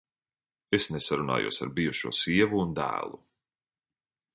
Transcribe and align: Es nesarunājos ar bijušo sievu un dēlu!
Es 0.77 0.87
nesarunājos 0.95 1.63
ar 1.67 1.73
bijušo 1.81 2.13
sievu 2.23 2.65
un 2.67 2.77
dēlu! 2.83 3.23